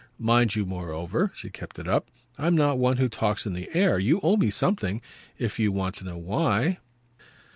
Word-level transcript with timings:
Mind 0.17 0.55
you 0.55 0.65
moreover" 0.65 1.29
she 1.35 1.51
kept 1.51 1.77
it 1.77 1.87
up 1.87 2.09
"I'm 2.35 2.55
not 2.55 2.79
one 2.79 2.97
who 2.97 3.07
talks 3.07 3.45
in 3.45 3.53
the 3.53 3.69
air. 3.77 3.97
And 3.97 4.03
you 4.03 4.19
owe 4.23 4.35
me 4.35 4.49
something 4.49 4.99
if 5.37 5.59
you 5.59 5.71
want 5.71 5.93
to 5.97 6.03
know 6.05 6.17
why." 6.17 6.79